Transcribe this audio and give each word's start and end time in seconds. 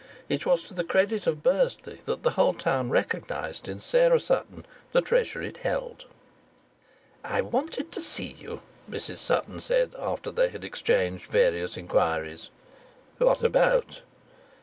It 0.29 0.47
was 0.47 0.63
to 0.63 0.73
the 0.73 0.83
credit 0.83 1.27
of 1.27 1.43
Bursley 1.43 2.01
that 2.05 2.23
the 2.23 2.31
whole 2.31 2.55
town 2.55 2.89
recognized 2.89 3.67
in 3.67 3.79
Sarah 3.79 4.19
Sutton 4.19 4.65
the 4.93 5.01
treasure 5.01 5.43
it 5.43 5.57
held. 5.57 6.05
"I 7.23 7.41
wanted 7.41 7.91
to 7.91 8.01
see 8.01 8.31
you," 8.39 8.63
Mrs 8.89 9.17
Sutton 9.17 9.59
said, 9.59 9.93
after 9.99 10.31
they 10.31 10.49
had 10.49 10.63
exchanged 10.63 11.27
various 11.27 11.77
inquiries. 11.77 12.49
"What 13.19 13.43
about?" 13.43 14.01